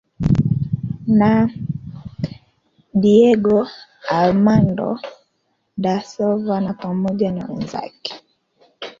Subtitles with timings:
[1.19, 1.31] na
[3.01, 3.57] Diego
[4.23, 4.89] Armando
[5.83, 8.13] da Silva na pamoja na wenzake